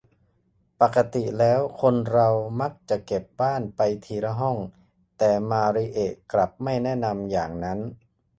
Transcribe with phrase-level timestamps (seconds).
[0.81, 2.29] ปกติแล้วคนเรา
[2.61, 4.57] มักจะเก็บบ้านไปทีละห้อง
[5.17, 7.79] แต่มาริเอะกลับไม่แนะนำอย่างนั้น